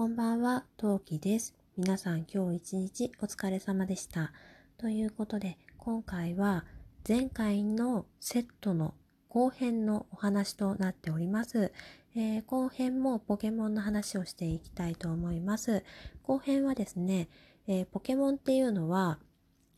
[0.00, 1.54] こんばんは、トウキです。
[1.76, 4.32] 皆さん今日一日お疲れ様でした。
[4.78, 6.64] ということで、今回は
[7.06, 8.94] 前回のセットの
[9.28, 11.70] 後編のお話となっております。
[12.16, 15.84] えー、後編もポケモンの話をしていきたいと思います。
[16.22, 17.28] 後編はですね、
[17.66, 19.18] えー、ポケモンっていうのは、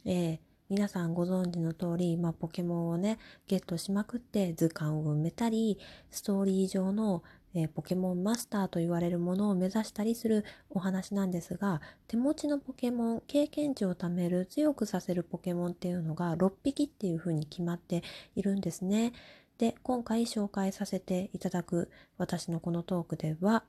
[0.04, 3.18] えー、皆さんご存知の通り、まあ、ポケモンをね、
[3.48, 5.80] ゲットしまくって図鑑を埋めたり、
[6.12, 18.02] ストーリー上のえー、ポケモンマスターと言われるものを目指したりするお話なんですが、手持ちのポケモン、経験値を貯める、強くさせるポケモンっていうのが6匹っていうふうに決まって
[18.34, 19.12] いるんですね。
[19.58, 23.64] で、今回紹介させていただく私のこのトークでは、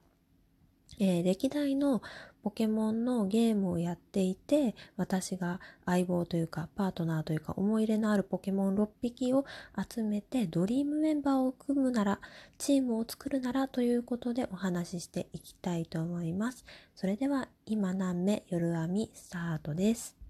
[1.00, 2.02] えー、歴代の
[2.44, 9.46] ポケモンのゲームをやっていて、私が相棒というかパートナーというか思い入れのあるポケモン6匹を
[9.90, 12.20] 集めてドリームメンバーを組むなら、
[12.58, 16.66] チームを作るならということでお話ししていきたいと思います。
[16.96, 20.23] それでは今何目夜編みスタートです。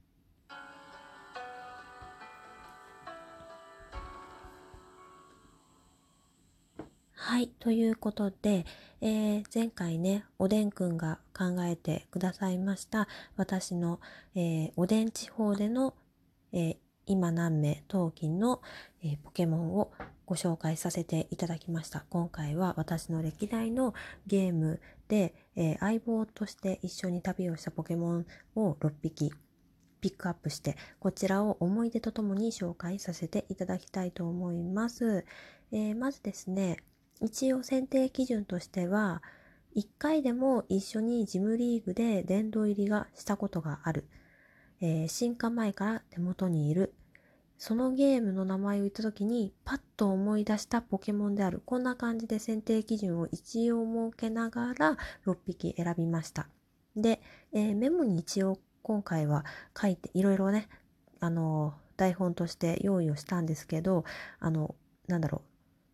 [7.34, 7.48] はい。
[7.48, 8.64] ということで、
[9.02, 14.00] えー、前回ね、おでんくんが考えてくださいました、私の、
[14.36, 15.96] えー、おでん地方での、
[16.52, 18.62] えー、今何名陶器の、
[19.04, 19.92] えポケモンを
[20.28, 22.06] ご紹介させていただきました。
[22.12, 23.96] 今回は私の歴代の
[24.28, 29.34] ゲームで、え相棒として一緒に旅をしたポケモンを6匹
[30.02, 35.26] ピックアップして、こちらを思い出とともに紹介させていただきたいと思います。
[35.72, 36.78] えまずですね、
[37.24, 39.24] 一応選定基準としては、
[39.76, 44.06] 1回でも一緒にジムリーグで殿堂入りがしたことがある。
[44.82, 46.94] えー、進化前から手元にいる。
[47.58, 51.62] そのゲームの名前を言った時にパッと思い出したポケモンである。
[51.66, 56.48] こんな感じで選定基準を一応設けながら6匹選びました。
[56.98, 57.22] で、
[57.54, 59.46] えー、メモに一応今回は
[59.82, 60.68] 書いていろいろね、
[61.22, 64.04] あの、台本として用意をしたんですけど、
[64.42, 64.76] あの、
[65.08, 65.53] なんだろう、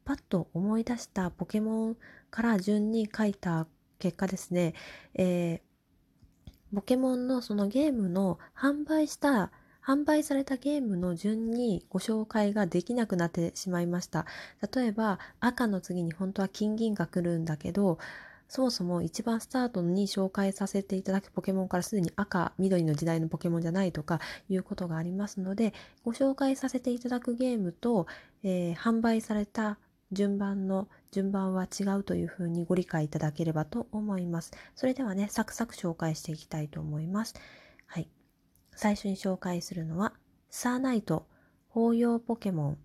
[0.09, 1.97] パッと思い出したポケモン
[2.31, 3.67] から順に書いた
[3.99, 4.73] 結果ですね、
[5.13, 9.51] えー、ポケモンのそのゲームの販売した
[9.85, 14.25] 販売されたゲームの順にご紹介ができなくなってしまいました。
[14.73, 17.99] 例えば赤の次に本当は金銀が来るんだけど、
[18.47, 24.19] そもそも一番スタートに紹介させていただくポケモンからすでに赤、緑の時代のポケモンじゃないとか
[24.49, 25.71] いうことがありますので、
[26.03, 28.07] ご紹介させていただくゲームと、
[28.41, 29.77] えー、販売された
[30.11, 34.51] 順番の順番は違うというふうにご理解いただければと思います。
[34.75, 37.35] それではね、サクサク紹介していきたいと思います。
[37.85, 38.09] はい。
[38.75, 40.13] 最初に紹介するのは、
[40.49, 41.27] サーナイト、
[41.69, 42.77] 包容ポケモン。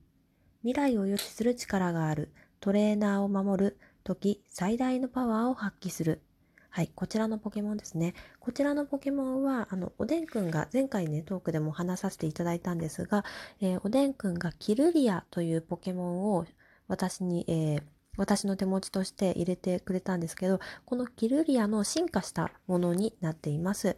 [0.63, 2.31] 未来を予知する力がある。
[2.61, 6.23] トレーナーを守る時、最大のパワーを発揮する。
[6.69, 8.15] はい、こちらのポケモンですね。
[8.41, 13.25] こちらのポケモンは、あの、おでんくんが前回ね、トークでも話させていただいたんですが、
[13.61, 16.47] えー、おでんくんがキルリアというポケモンを
[16.89, 17.83] 私に、えー、
[18.17, 23.97] 私の手持ちとして入れてくれたんですけど、このキルリアの進化したものになっています。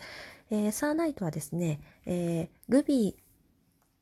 [0.51, 3.17] えー、サーナイトはですね、えー、ルビ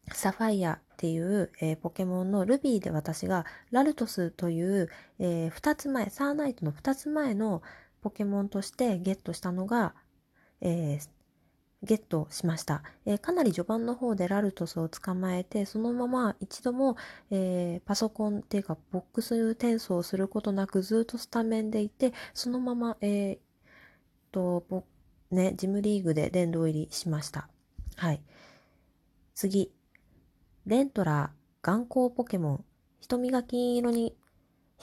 [0.08, 7.62] ー、サファイアっていう、えー、ポケモンのルビーで私がラルトスという、えー、2つ前、サーナイトの2つ前の
[8.02, 9.94] ポケモンとしてゲットしたのが、
[10.60, 11.08] えー、
[11.84, 12.82] ゲットしました。
[13.06, 16.96] えー、かなり序盤の方でラルトスを捕まえて、そのまま一度も、
[17.30, 23.38] えー、パソコンっていうかボックス転送することなくずっとスタメンでいて、そのまま、えー、
[24.32, 24.84] と、
[25.30, 27.48] ね、ジムリーグで殿堂入りしました。
[27.96, 28.22] はい。
[29.34, 29.70] 次。
[30.66, 32.64] レントラー、眼光ポケモン。
[33.00, 34.16] 瞳が金色に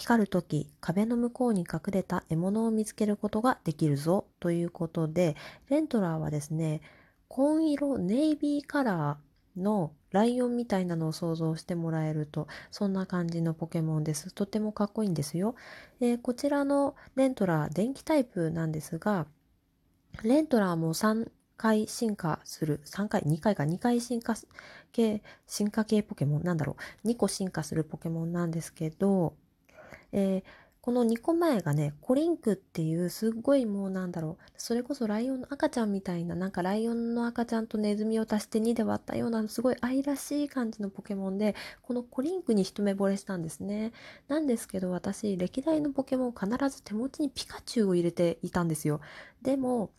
[0.01, 4.25] 光るとき、壁の向こうに隠れた獲物を見つけることができるぞ。
[4.39, 5.35] ということで、
[5.69, 6.81] レントラーはですね、
[7.28, 14.34] 紺色ネイビーカラーのライオンみたいなのを想像してもらえると、そんな感じのポケモンです。
[14.34, 15.53] とてもかっこいいんですよ。
[16.00, 19.27] えー、こちらのレントラー、電気タイプなんですが、
[20.24, 24.33] レントラーも3回進化する、3回、2回か、2回進化
[24.92, 26.75] 系、進化系ポケモン、なんだろ
[27.06, 29.36] う、2個進化するポケモンなんですけど、
[30.12, 30.44] えー、
[30.81, 43.92] この2個前がね、コリンクっていうすっごいもうなんだろう、それこそライオンの赤ちゃんみたいな、なんかライオンの赤ちゃんとネズミを足して2で割ったようなすごい愛らしい感じのポケモンで、このコリンクに一目惚れしたんですね。
[44.28, 49.02] なんですけど私、歴代のポケモン必ず手持ちにピカチュウを入れていたんですよ。
[49.44, 49.92] でも、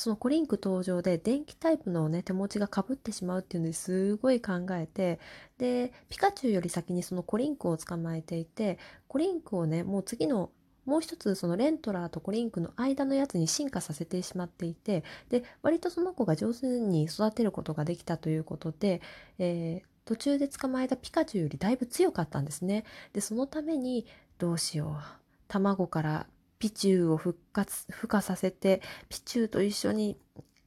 [0.00, 5.20] そのコリンク登場で電気タイプのね手持ちがかぶってしまうっていうのですごい考えて
[5.58, 10.50] でピカチュウより先にそのコリンクを捕まえていてコリンクをねもう次の
[10.86, 19.02] もう一つそのレントラーとコリンクの間のやつに進化させてしまっていてで割とその子が上手に育てることができたということで、
[19.38, 22.84] えー、途中で捕まえたピカチュウよりだいぶ強かったんですね。
[23.12, 24.06] でそのために
[24.38, 25.02] どうしよう
[25.46, 26.26] 卵から
[26.60, 30.16] ピチュウを復活孵化させてピチュウと一緒に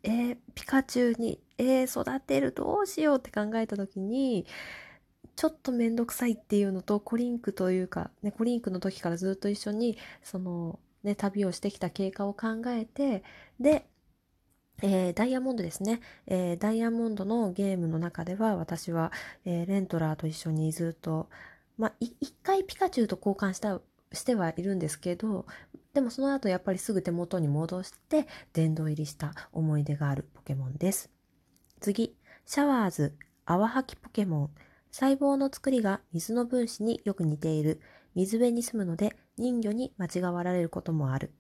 [0.04, 4.46] えー、ピカチュウに、えー、育てるどうしようって考えた時に
[5.36, 13.24] ちょっとめんどくさいっていうのとコリンクというか、ね、コリンクの時からずっと一緒にその、ね、旅をしてきた経過を考えて
[13.60, 13.88] で、
[14.82, 19.12] えー、ダイヤモンドですね、えー、ダイヤモンドのゲームの中では私は、
[19.46, 21.30] えー、レントラーと一緒にずっと、
[21.78, 23.80] まあ、一回ピカチュウと交換した
[24.12, 25.46] してはいるんですけど
[25.94, 31.12] でもその後やっぱりすぐ手元に戻して殿堂入りした思い出があるポケモンです。
[31.82, 34.50] 次、シャワーズ、泡吐きポケモン。
[34.90, 37.80] 細胞の作りが水の分子によく似ている。
[38.16, 41.32] 水辺に住むので人魚に間違われることもある。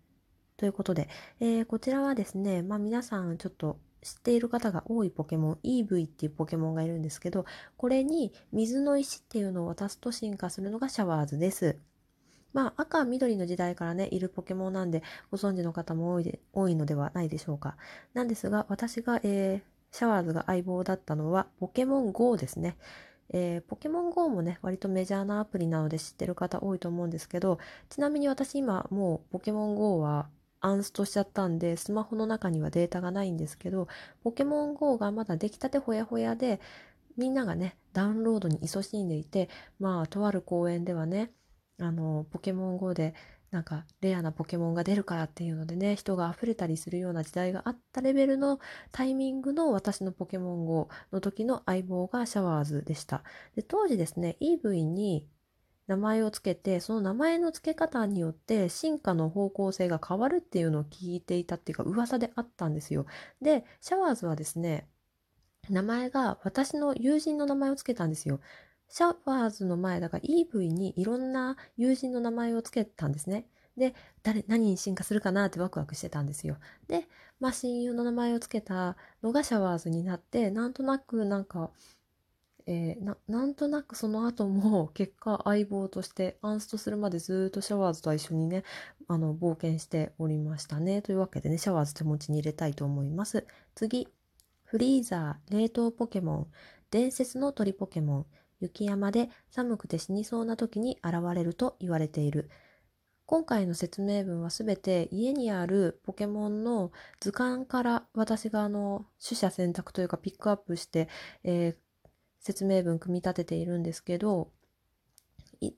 [0.57, 1.09] ということで、
[1.39, 7.45] えー、こちらはですね、まあ皆さんちょっと知っている方が多いポケモン、EV っていうポケモンがいるんですけど、
[7.75, 11.79] これに水の石っていうのを渡すと進化するのがシャワーズです。
[12.53, 17.75] まあ赤、緑の時代からね、いるポケモンなんでご存知の方も多いで多いのではないでしょうか。
[18.13, 22.77] なんですが、私が、えー、シャワーズが相棒だったのはポケモン GO ですね。
[23.29, 27.57] えー、ポケモン GO もね、割とメジャーなアプリなので知ってる方多いと思うんですけど、
[27.89, 30.29] ちなみに私今もうポケモン GO は
[30.61, 33.87] アンストしちゃったんで、スマホの中にはデータがないんですけど、
[34.23, 36.59] ポケモン GO がまだ出来たてほやほやで、
[37.17, 41.31] みんながね、ダウンロードに勤しんでいて、まあ、とある公園ではね、
[41.79, 43.13] あの、ポケモン GO で
[43.53, 48.59] なんかレアなポケモンが出るからっていうのでね人が溢れたりするような時代があったレベルの
[48.91, 53.23] タイミングの私のポケモン GO の時の相棒がシャワーズでした。
[53.55, 55.27] で当時ですね EV に
[55.85, 63.05] 名前を付けてその名前の付け方によって進化の方向性が変わるっていうのを聞いていたっていうか噂であったんですよ。
[63.39, 64.87] でシャワーズはですね
[65.69, 68.39] 名前が私の友人の名前を付けたんですよ。
[68.89, 73.47] シャワーズの前だから EV にいろんな友人の名前を付けたんですね。
[73.77, 76.57] で、誰、何に進化するかなってワクワクしてたんですよ。
[76.87, 77.07] で、
[77.39, 81.71] まあ親友の名前を付けたのがシャワーズになって、なんとなくなんか、
[82.65, 88.63] えー、ななんとなくその後も結果相棒としてアンストするまでずっとシャワーズと一緒にね
[89.09, 91.01] あの冒険しておりましたね。
[91.01, 93.45] というわけでねシャワーズ手持ちに入れたいと思います。
[93.75, 94.07] 次。
[94.63, 96.47] フリーザー冷凍ポケモン。
[96.89, 98.25] 伝説の鳥ポケモン。
[98.63, 102.49] 雪山で寒くて死にそうな時に現れると言われている。
[103.25, 111.07] 今回の説明文はすべて家にあるポケモンの図鑑から私があの取捨選択というかピックアップして、
[111.43, 112.07] えー、
[112.39, 114.51] 説明文組み立てているんですけど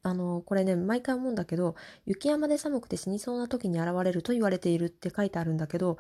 [0.02, 5.98] あのこれね毎回思うんだけど雪山で寒くて死にそうな時に現れると言われているって書いてあるんだけど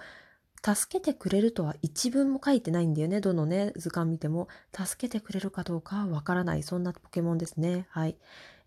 [0.65, 3.21] 助けてくれるとは一文も書いてないんだよね。
[3.21, 4.47] どのね、図鑑見ても。
[4.75, 6.63] 助けてくれるかどうかはわからない。
[6.63, 7.85] そんなポケモンですね。
[7.91, 8.17] はい。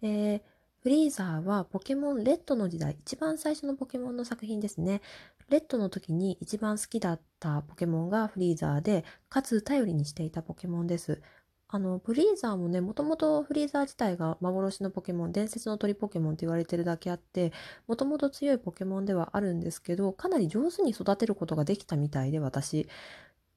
[0.02, 0.40] えー、
[0.80, 5.02] フリーザーはポケモンレッドの時代、一番最初のポケモンの作品ですね。
[5.48, 11.20] レッドの時に一番好きだったポケモンがフリーザーで、かつ頼りにしていたポケモンです。
[11.70, 17.52] あの、フリーザーもね、もともとフリーザー自体が幻のポケモン、伝説の鳥ポケモンって言われてるだけあって、
[17.86, 22.88] もともと強いポケモンではあるんですけど、かなり上手に育てることができたみたいで、私。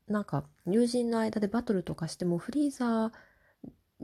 [0.07, 3.11] なんか、友人の間でバトルとかしても、フリーザ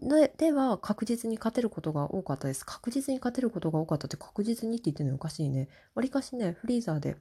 [0.02, 2.66] ーでは確実に勝てることが多かったです。
[2.66, 5.68] 確実に勝てることが多かったって確実にって言ってるのおかしいね。
[5.96, 7.18] わりかしね、フリーザーで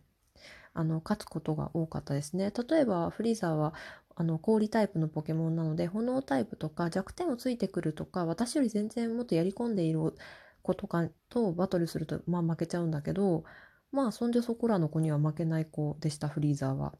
[0.74, 2.52] あの勝つことが多かったですね。
[2.68, 3.72] 例えばフリーザーは
[4.16, 10.14] あの氷タイプのポケモンなので炎タイプとか弱点をついてくるとか私より全然もっとやり込んでいる
[10.62, 13.44] 子とかとバトルするとまあ負けちゃうんだけど
[13.92, 16.94] まあそんじょそこらの子には負けない子でしたフリーザーは。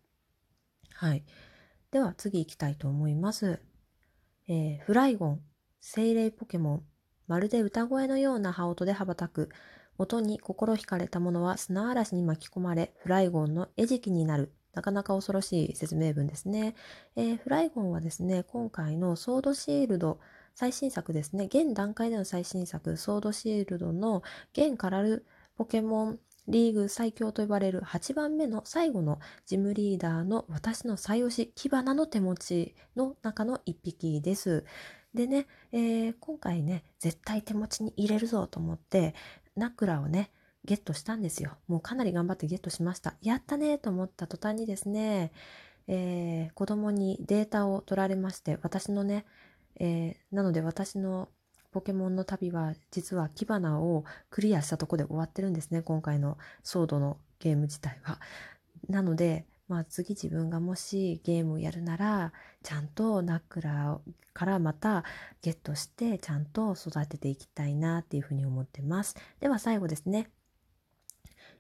[0.93, 1.25] はい。
[1.91, 3.61] では次行きたいと思います。
[4.49, 5.41] えー、フライゴン
[5.81, 6.83] 精霊ポケモン
[7.27, 9.51] まるで歌声のような羽音で羽ばたく
[9.99, 16.75] 音に心惹かれた者は砂嵐に巻き込まれフライゴンの餌食になるなかなか恐ろしい説明文ですね。
[17.17, 20.21] えー、フライゴンはですね、今回のソードシールド
[20.55, 25.25] 最新作ですね、現段階での最新作、ソードシールドの現カラル
[25.57, 34.67] ポケモンリーグ最強と呼ばれる8番目の最後のジムリーダーの私の最推し、キバナの手持ちの中の1匹です。
[35.15, 39.15] でね、えー、今回ね、絶対手持ちに入れるぞと思って、
[39.57, 40.31] ナクラをね、
[40.67, 41.57] ゲットしたんですよ。
[41.69, 43.15] もうかなり頑張ってゲットしました。
[43.23, 45.33] やったねと思った途端にですね、
[45.89, 49.25] えー、子供にデータを取られまして、私のね、
[49.79, 51.29] えー、なので私の
[51.73, 58.19] ポケモンの旅は実はキバナをクリアしたとこで終わってるんですね今回のソードのゲーム自体は。
[58.89, 62.33] なのでまあ次自分がもしゲームをやるなら
[62.63, 65.05] ちゃんとナックラーからまた
[65.43, 69.17] ゲットしてちゃんと育てていきたいなっていうふうに思ってます。
[69.41, 70.31] では最後ですね。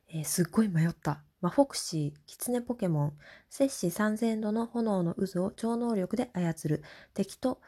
[0.08, 1.22] えー、すっごい迷った。
[1.40, 3.12] マフォクシー、キツネポケモン、
[3.50, 6.82] 摂氏3000度の炎の渦を超能力で操る。
[7.14, 7.60] 敵と、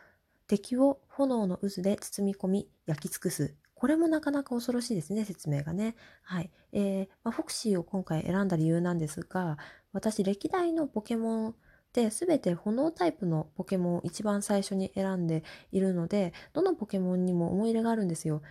[0.47, 3.55] 敵を炎の渦で包み込み、焼き尽くす。
[3.75, 5.95] これもなかなか恐ろしいですね、説明がね。
[6.23, 6.51] はい。
[6.73, 9.59] えー、まあ、フォクシーを今回選んだ理由なんですが、
[9.93, 11.55] 私、歴代のポケモン
[11.93, 18.43] で全て炎タイプのポケモンを一番最初に選んでいるので、どのポケモンにも思い入れがあるんですよ。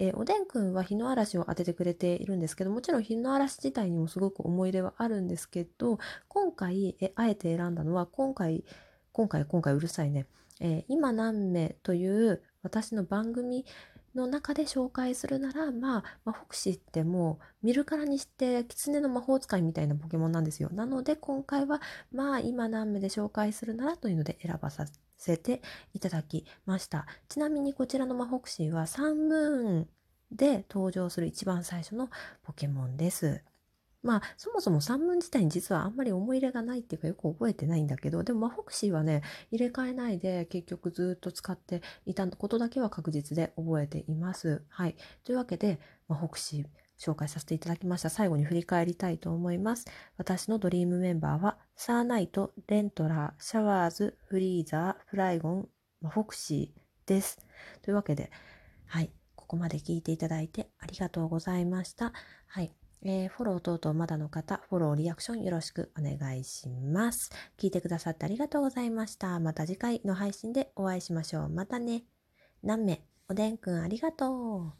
[0.00, 8.64] えー、おでんくんは日の嵐を当ててくれているんですけど、もちろん日の嵐自体にもすごく思い入れはあるんですけど、今回、えあえて選んだのは、今回、
[9.12, 10.26] 今回、今回うるさいね。
[10.60, 13.66] えー、今何名という私の番組
[14.14, 20.70] の中で紹介するなら、まあ、まあ、フォクシーってもう見るからにして狐の魔法使いみたいなポケモンなんですよ。
[20.72, 21.80] なので今回は、
[22.10, 24.86] まあ今何名で紹介するならというので選ばさ
[25.20, 25.62] せて
[25.92, 27.06] いただきました。
[27.28, 29.88] ちなみにこちらのマホクシーはサンムーン
[30.32, 32.08] で登場する一番最初の
[32.42, 33.44] ポケモンです。
[34.02, 44.64] まあ、そもそも三文自体に実はあんまり思い入れがないっていうかよく覚えてないんだけど、でもマホクシーはね、入れ替えないで結局ずっと使っていたことだけは確実で覚えています。
[44.70, 44.96] はい。
[45.24, 46.66] というわけで、マホクシー
[47.00, 48.10] 紹介させていただきました。
[48.10, 49.86] 最後に振り返りたいと思います。
[50.18, 55.68] 私のドリームメンバーは、サーナイト、レントラー、シャワーズ、フリーザー、フライゴン、
[56.06, 57.38] フォクシーです。
[57.82, 58.30] というわけで、
[58.86, 59.10] はい。
[59.34, 62.12] ここまで聞いていただいてありがとうございました。
[62.46, 62.72] はい。
[63.02, 67.30] えー、フォロー等々まだの方、フォロー、リアクションよろしくお願いします。
[67.58, 69.40] 聞いてくださってありがとうございました。
[69.40, 71.48] また次回の配信でお会いしましょう。
[71.48, 72.04] またね。
[72.62, 73.02] 何名？
[73.28, 74.79] おでんくんありがとう。